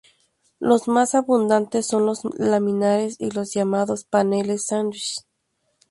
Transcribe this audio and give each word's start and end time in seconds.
Los 0.59 0.87
más 0.87 1.13
abundantes 1.13 1.85
son 1.85 2.07
los 2.07 2.21
laminares 2.39 3.17
y 3.19 3.29
los 3.29 3.53
llamados 3.53 4.03
"paneles 4.03 4.65
sándwich". 4.65 5.19